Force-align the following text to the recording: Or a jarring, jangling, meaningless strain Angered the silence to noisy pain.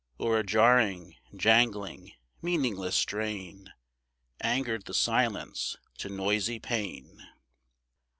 Or 0.17 0.39
a 0.39 0.43
jarring, 0.43 1.13
jangling, 1.35 2.13
meaningless 2.41 2.95
strain 2.95 3.71
Angered 4.41 4.85
the 4.85 4.95
silence 4.95 5.77
to 5.99 6.09
noisy 6.09 6.57
pain. 6.57 7.21